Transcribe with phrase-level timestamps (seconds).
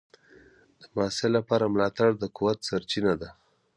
[0.81, 3.29] د محصل لپاره ملاتړ د قوت سرچینه ده.